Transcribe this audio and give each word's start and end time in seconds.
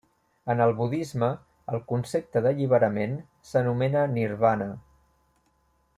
En 0.51 0.61
el 0.63 0.71
budisme 0.79 1.29
el 1.73 1.83
concepte 1.91 2.43
d'alliberament 2.47 3.15
s'anomena 3.51 4.07
nirvana. 4.15 4.71